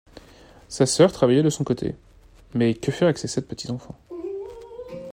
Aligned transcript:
Sa 0.67 0.87
sœur 0.87 1.11
travaillait 1.11 1.43
de 1.43 1.51
son 1.51 1.63
côté, 1.63 1.93
mais 2.55 2.73
que 2.73 2.91
faire 2.91 3.03
avec 3.07 3.19
sept 3.19 3.47
petits 3.47 3.69
enfants? 3.69 3.99